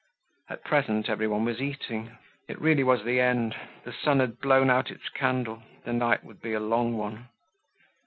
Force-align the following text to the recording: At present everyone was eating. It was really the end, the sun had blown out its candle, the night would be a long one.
At 0.49 0.63
present 0.63 1.09
everyone 1.09 1.45
was 1.45 1.61
eating. 1.61 2.17
It 2.47 2.59
was 2.59 2.63
really 2.63 3.03
the 3.17 3.21
end, 3.21 3.55
the 3.83 3.93
sun 3.93 4.19
had 4.19 4.39
blown 4.41 4.71
out 4.71 4.89
its 4.89 5.09
candle, 5.09 5.61
the 5.85 5.93
night 5.93 6.23
would 6.23 6.41
be 6.41 6.53
a 6.53 6.59
long 6.59 6.97
one. 6.97 7.27